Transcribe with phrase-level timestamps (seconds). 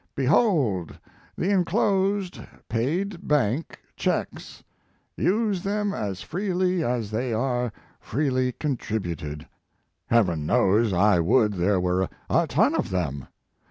[0.15, 0.97] Behold
[1.37, 4.63] the enclosed (paid bank) checks.
[5.15, 9.47] Use them as freely as they are freely contributed.
[10.07, 13.27] Heavens knows I would there were a ton of them.